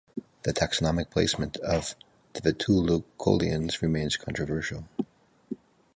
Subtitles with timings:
[0.41, 1.95] The taxonomic placement of
[2.33, 4.87] the Vetulicolians remains controversial.